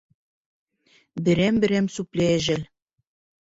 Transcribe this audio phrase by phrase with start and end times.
[1.27, 2.67] Берәм-берәм сүпләй әжәл.